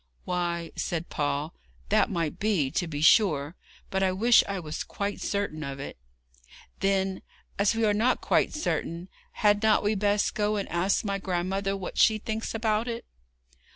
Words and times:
'Why,' 0.25 0.71
said 0.75 1.09
Paul, 1.09 1.53
'that 1.89 2.09
might 2.09 2.39
be, 2.39 2.71
to 2.71 2.87
be 2.87 3.01
sure, 3.01 3.55
but 3.91 4.01
I 4.01 4.11
wish 4.11 4.43
I 4.47 4.59
was 4.59 4.83
quite 4.83 5.21
certain 5.21 5.63
of 5.63 5.79
it.' 5.79 5.99
'Then, 6.79 7.21
as 7.59 7.75
we 7.75 7.85
are 7.85 7.93
not 7.93 8.19
quite 8.19 8.51
certain, 8.51 9.09
had 9.33 9.61
not 9.61 9.83
we 9.83 9.93
best 9.93 10.33
go 10.33 10.55
and 10.55 10.67
ask 10.69 11.05
my 11.05 11.19
grandmother 11.19 11.77
what 11.77 11.99
she 11.99 12.17
thinks 12.17 12.55
about 12.55 12.87
it?' 12.87 13.05